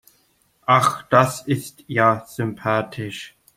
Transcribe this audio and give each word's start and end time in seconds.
Ach, 0.65 1.03
das 1.09 1.45
ist 1.45 1.83
ja 1.85 2.25
sympathisch. 2.25 3.37